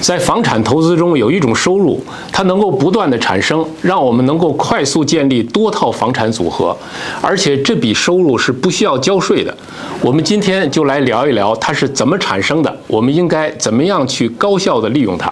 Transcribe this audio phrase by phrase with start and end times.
[0.00, 2.02] 在房产投资中有一种收入，
[2.32, 6.76] 它能够不断的产生，让我们能够快速建立多套房产组合，
[7.20, 9.54] 而且这笔收入是不需要交税的。
[10.00, 15.30] 我们今天就来聊一聊它是怎么产生的，我们应该怎么样去高效的利用它。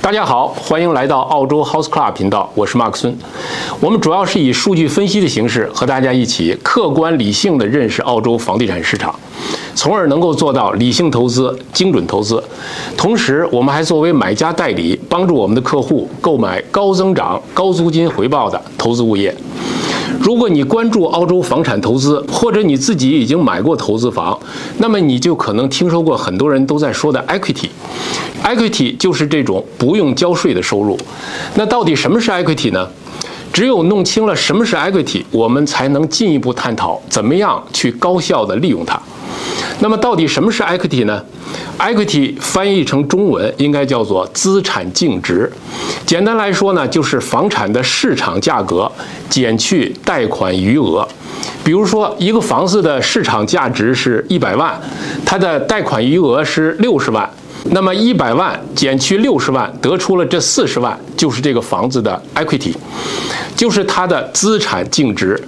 [0.00, 3.16] 大家好，欢迎来到澳洲 House Club 频道，我是马克孙。
[3.80, 9.14] 我们主要是以数据分析的形式和大家一起客观理性的认识澳洲房地产市场。
[9.74, 12.42] 从而能够做到理性投资、精准投资。
[12.96, 19.34] 同时，我们还作为买家代理，帮助我们的客户购买高增长、高租金回报的投资物业。
[20.22, 24.38] 如果你关注澳洲房产投资，或者你自己已经买过投资房，
[24.78, 27.68] 那么你就可能听说过很多人都在说的 equity。
[28.44, 30.96] equity 就是这种不用交税的收入。
[31.56, 32.88] 那到底什么是 equity 呢？
[33.52, 39.00] 只有弄清了什么是 equity，我们才能进一步探讨怎么样去高效的利用它。
[39.80, 41.20] 那么到底什么是 equity 呢
[41.78, 45.52] ？equity 翻译成中文应该叫做资产净值。
[46.06, 48.90] 简单来说呢，就是房产的市场价格
[49.32, 51.08] 减去贷款余额。
[51.64, 54.78] 比如说，一个房子的市场价值是一百万，
[55.24, 57.28] 它的贷款余额是六十万，
[57.70, 62.74] 那么一百万减去六十万，得出了这四十万，就是这个房子的 equity，
[63.56, 65.40] 就是它的资产净值。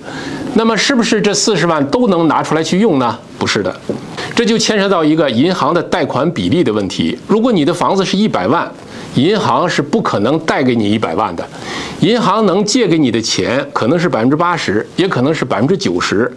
[0.54, 3.18] 那么，是不是这四十万都能拿出来去用呢？
[3.38, 3.78] 不是的。
[4.34, 7.16] 这就牵扯到一个银行的贷款比例的问题。
[7.28, 8.68] 如果你的房子是一百万，
[9.14, 11.46] 银行是不可能贷给你一百万的。
[12.00, 16.30] 银行能借给你的钱可能是百分之八十，也可能是百分之九十。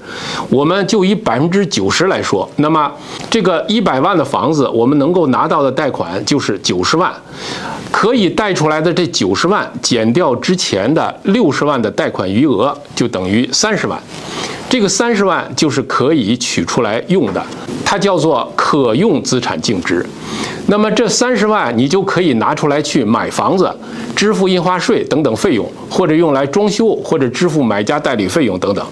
[0.50, 2.92] 我们就以百分之九十来说，那么
[3.30, 7.12] 这个一百万的房子，我们能够拿到的贷款就是九十万，
[7.92, 14.00] 可以贷出来的这九十万减掉之前的六十万的贷款余额，就等于三十万。
[14.70, 17.44] 这个三十万就是可以取出来用的，
[17.84, 20.06] 它叫做可用资产净值。
[20.68, 23.74] 那么这三十万你就可以拿出来去买房子，
[24.18, 28.84] 支付印花税等等费用，或者用来装修，或者支付买家代理费用等等。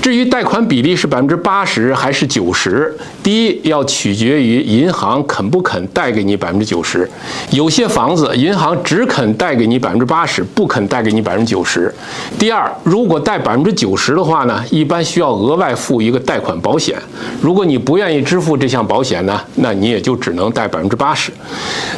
[0.00, 7.08] 至于贷款比例是百分之八十还是九十，第一要取决于银行肯不肯贷给你百分之九十。
[7.50, 11.92] 有些房子银行只肯贷给你百分之八十，不肯贷给你百分之九十。
[12.38, 16.96] 第二，如果贷百分之九十的话呢，一般需要额外付一个贷款保险。
[17.40, 21.32] 如果你不愿意支付这项保险呢，那你也就只能贷百分之八十。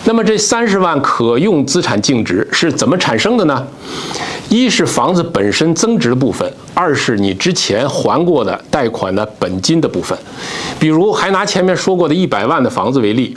[0.05, 3.67] 那么这三十万可用资产净值是怎么产生的呢？
[4.49, 10.17] 一是房子本身增值的部分，二是你之前还过的贷款的本金的部分。
[10.79, 13.37] 比如，还拿前面说过的一百万的房子为例，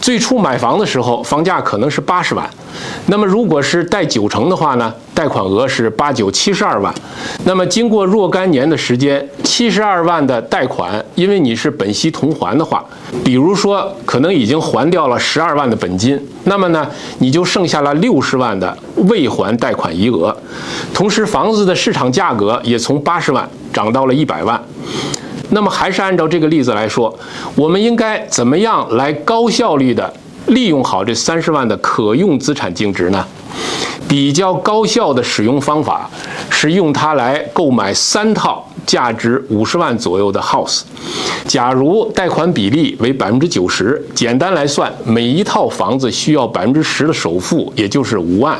[0.00, 2.48] 最初买房的时候，房价可能是八十万，
[3.06, 6.94] 那么如果是贷九成的话呢，贷款额是八九七十二万。
[7.44, 12.84] 那么经过若干年的时间，七十二万的贷款，因为你是本息同还的话，
[13.24, 16.86] 比如说可能已经还掉了十二万的本金，那么呢，
[17.18, 18.76] 你就剩下了六十万的
[19.08, 20.36] 未还贷款余额。
[20.94, 24.62] 同时，房子的市场价格也从八十万涨到了一百万。
[25.50, 27.16] 那么，还是按照这个例子来说，
[27.54, 30.12] 我们应该怎么样来高效率的
[30.46, 33.24] 利用好这三十万的可用资产净值呢？
[34.08, 36.08] 比较高效的使用方法
[36.48, 40.82] 是用它来购买三套价值五十万左右的 house。
[41.44, 48.56] 假如贷款比例为百分之九十，简单来算，每一套房子需要百分之十的首付，也就是五万。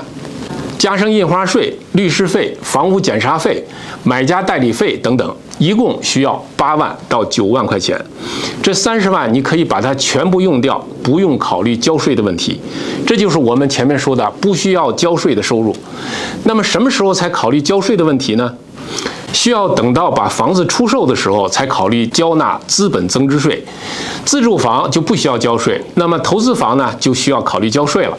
[0.77, 3.65] 加上印花税、律师费、房屋检查费、
[4.03, 8.01] 买家代理费等等，一共需要八万到九万块钱。
[8.63, 12.61] 这三十万你可以把它全部用掉，不用考虑交税的问题。
[13.07, 15.75] 这就是我们前面说的不需要交税的收入。
[16.45, 18.53] 那么什么时候才考虑交税的问题呢？
[19.37, 23.63] 需要等到把房子出售的时候才考虑交纳资本增值税，
[24.25, 28.17] 自住房就不需要交税，那么投资房呢就需要考虑交税了。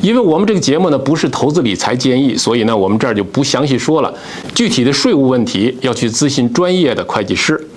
[0.00, 4.12] 因为我们这个节目呢不是投资理财建议，所以呢我们这儿就不详细说了，
[4.54, 7.68] 具体的税务问题要去咨询专业的会计师。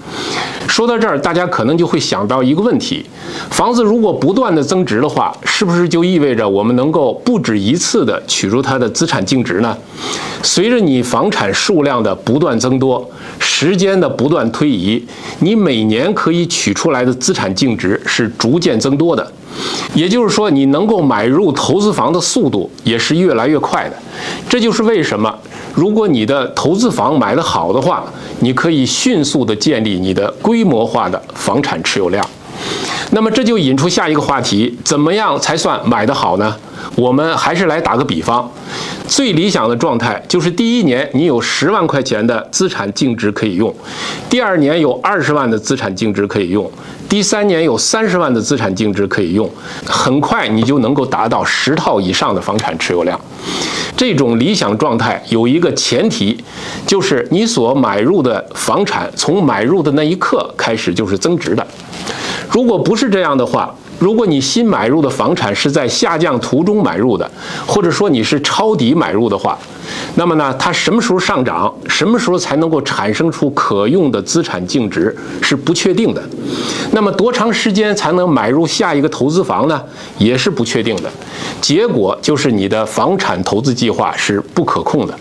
[0.67, 3.05] 说到这儿，大家可能就会想到一个问题：
[3.49, 9.75] 房子如果不断的增值的话，是不是就意味着我们能够不止一次的取出它的资产净值呢？
[10.43, 13.09] 随着你房产数量的不断增多，
[13.39, 15.03] 时间的不断推移，
[15.39, 19.31] 你每年可以取出来的资产净值是逐渐增多的。
[19.95, 23.95] 也就是说，你能够买入投资房的速度也是越来越快的。
[24.47, 25.33] 这就是为什么，
[25.77, 28.03] 如果你的投资房买的好的话，
[28.39, 32.27] 你可以迅速的建立你的规模化的房产持有量。
[33.11, 36.55] 那么这就引出下一个话题：怎么样才算买得好呢？
[36.95, 38.49] 我们还是来打个比方，
[39.07, 43.73] 最理想的状态就是第一年你有十万块钱的资产净值可以用，
[44.29, 46.69] 第二年有二十万的资产净值可以用，
[47.07, 49.49] 第三年有三十万的资产净值可以用，
[49.85, 53.19] 很快你就能够达到十套以上的房产持有量。
[53.95, 56.37] 这种理想状态有一个前提，
[56.85, 61.65] 就是你所买入的房产从买入的那一刻开始就是增值的。
[62.49, 67.29] 如果不是这样的话，如果你新买入的房产是在下降途中买入的，
[67.65, 69.57] 或者说你是抄底买入的话，
[70.15, 76.21] 那么呢，它什么时候上涨，什么时候才能够产生出可用的资产净值是不确定的。
[76.91, 79.81] 那么多长时间才能买入下一个投资房呢？
[80.19, 81.09] 也是不确定的。
[81.59, 85.19] 结果就是你的房产投资计划是不可控的，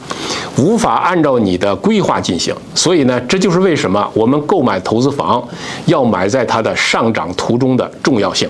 [0.59, 2.55] 无法按照你的规划进行。
[2.75, 5.47] 所以呢，这就是为什么我们购买投资房
[5.87, 8.49] 要买在它的上涨途中的重要性。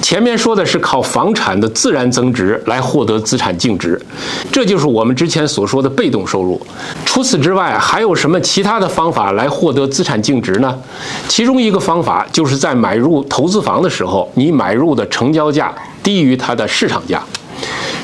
[0.00, 4.00] 前面说的是靠房产的自然增值来获得资产净值，
[4.50, 6.58] 这就是我们之前所说的被动收入。
[7.04, 10.78] 除此之外，还有什么其他的方法来获得资产净值呢？
[11.26, 17.20] 其中一个方法就是在买入投资房的时候，你买入的成交价低于它的市场价，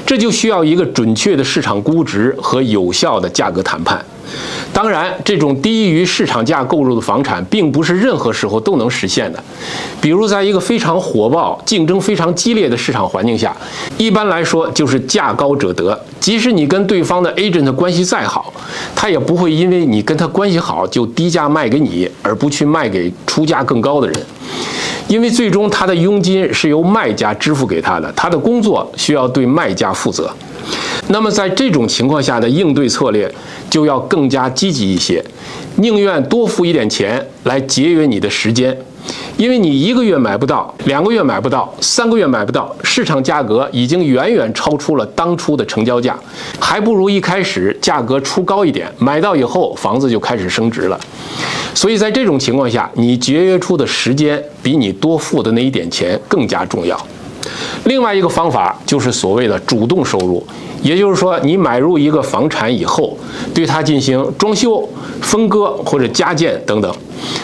[0.06, 4.04] 这就需要一个准确的市场估值和有效的价格谈判。
[4.72, 9.42] 当然，这种低于市场价购入的房产，并不是任何时候都能实现的。
[10.00, 13.54] 比如，在一个非常火爆、竞争非常激烈的市场环境下，
[13.96, 15.98] 一般来说就是价高者得。
[16.18, 18.52] 即使你跟对方的 agent 关系再好，
[18.96, 24.26] 他也不会因为你跟他关系好就低价卖给你，而不去卖给出价更高的人。
[25.08, 30.30] 因为最终他的佣金是由卖家支付给他的，他的工作需要对卖家负责。
[31.08, 33.32] 那么在这种情况下的应对策略
[33.68, 35.22] 就要更加积极一些，
[35.76, 38.76] 宁愿多付一点钱来节约你的时间，
[39.36, 46.16] 因为你一个月买不到，两个月买不到，三个月买不到，市场价格已经远远超出了当初的成交价，
[46.60, 50.98] 还不如一开始价格出高一点，买到以后房子就开始升值了。
[51.74, 56.96] 所以在这种情况下，你节约出的时间比你多付的那一点钱更加重要。
[57.85, 60.44] 另外一个方法就是所谓的主动收入，
[60.82, 63.17] 也就是说，你买入一个房产以后，
[63.55, 64.88] 对它进行装修、
[65.20, 66.96] 分割或者加建等等，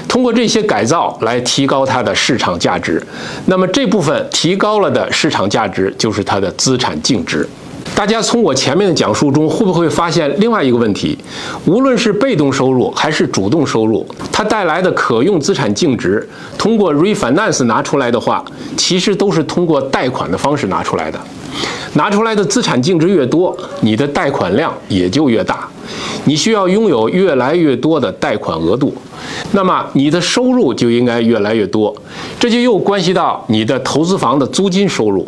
[0.08, 3.02] 通过这些改造来提高它的市场价值。
[3.47, 7.49] 那么这部分提高了的市场价值就是它的资产净值。
[7.94, 11.19] 大家从我前面的讲述中，会不会发现另外一个问题？
[11.66, 16.26] 无论是被动收入还是主动收入，它带来的可用资产净值，
[16.56, 18.42] 通过 refinance 拿出来的话，
[18.76, 21.20] 其实都是通过贷款的方式拿出来的。
[21.94, 25.69] 拿出来的资产净值越多，你的贷款量也就越大，
[26.25, 28.94] 你需要拥有越来越多的贷款额度，
[29.52, 31.94] 那么你的收入就应该越来越多。
[32.38, 35.26] 这就又关系到你的投资房的租金收入。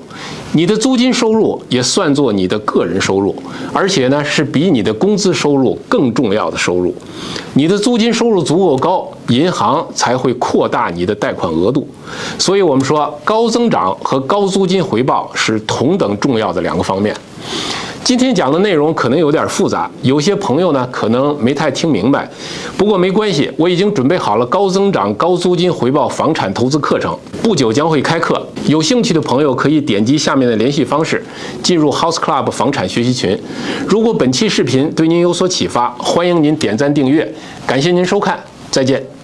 [0.55, 3.35] 你的租金收入也算作你的个人收入，
[3.73, 6.95] 而且呢是比你的工资收入更重要的收入。
[7.55, 11.89] 你的租金收入足够高，银行才会扩大你的贷款额度。
[12.39, 17.17] 所以我们说，高增长和高租金回报是同等重要的两个方面。
[18.05, 22.29] 今天讲的内容可能有点复杂，有些朋友呢可能没太听明白。
[22.77, 28.45] 不过没关系，我已经准备好了高增长、高租金回报房产投资课程，不久将会开课。
[28.67, 31.25] 有兴趣的朋友可以点击下面的联系方式，
[31.63, 33.39] 进入 House Club 房产学习群。
[33.87, 37.33] 如果本期视频对您有所启发，欢迎您点赞订阅。
[37.67, 38.39] 感谢您收看，
[38.71, 39.22] 再见。